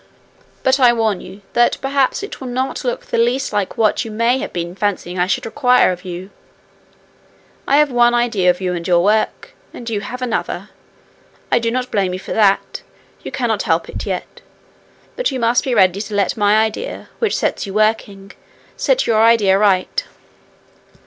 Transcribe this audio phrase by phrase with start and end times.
[0.63, 4.09] But I warn you that perhaps it will not look the least like what you
[4.09, 6.31] may have been fancying I should require of you.
[7.67, 10.71] I have one idea of you and your work, and you have another.
[11.51, 12.81] I do not blame you for that
[13.21, 14.41] you cannot help it yet;
[15.15, 18.31] but you must be ready to let my idea, which sets you working,
[18.75, 20.03] set your idea right.